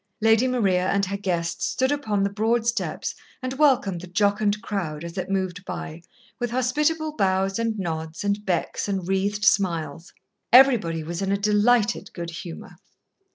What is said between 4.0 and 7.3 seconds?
the jocund crowd, as it moved by, with hospitable